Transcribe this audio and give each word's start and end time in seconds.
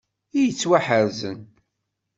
I 0.37 0.39
yettwaḥerzen. 0.45 1.39